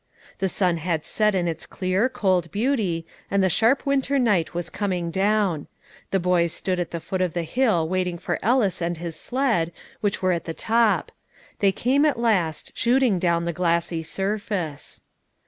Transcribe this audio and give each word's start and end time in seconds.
The 0.39 0.49
sun 0.49 0.77
had 0.77 1.05
set 1.05 1.35
in 1.35 1.47
its 1.47 1.67
clear, 1.67 2.09
cold 2.09 2.51
beauty, 2.51 3.05
and 3.29 3.43
the 3.43 3.51
sharp 3.51 3.85
winter 3.85 4.17
night 4.17 4.55
was 4.55 4.71
coming 4.71 5.11
down; 5.11 5.67
the 6.09 6.19
boys 6.19 6.51
stood 6.53 6.79
at 6.79 6.89
the 6.89 6.99
foot 6.99 7.21
of 7.21 7.33
the 7.33 7.43
hill 7.43 7.87
waiting 7.87 8.17
for 8.17 8.39
Ellis 8.41 8.81
and 8.81 8.97
his 8.97 9.15
sled, 9.15 9.71
which 9.99 10.19
were 10.19 10.31
at 10.31 10.45
the 10.45 10.55
top; 10.55 11.11
they 11.59 11.71
came 11.71 12.03
at 12.03 12.17
last, 12.19 12.71
shooting 12.73 13.19
down 13.19 13.45
the 13.45 13.53
glassy 13.53 14.01
surface. 14.01 15.03